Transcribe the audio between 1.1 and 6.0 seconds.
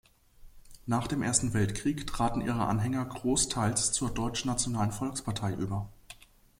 Ersten Weltkrieg traten ihre Anhänger großteils zur Deutschnationalen Volkspartei über.